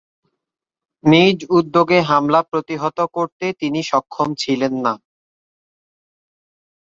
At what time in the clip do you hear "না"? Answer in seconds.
4.85-4.93